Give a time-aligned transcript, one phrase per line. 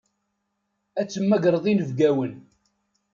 [0.99, 2.33] Ad temmagreḍ inebgawen.